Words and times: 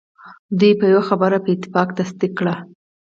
دوی 0.59 0.73
به 0.79 0.85
یوه 0.91 1.03
خبره 1.09 1.37
په 1.43 1.49
اتفاق 1.55 1.87
تصدیق 1.97 2.31
کړي. 2.39 2.55